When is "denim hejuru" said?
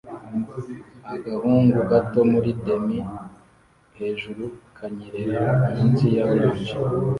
2.65-4.43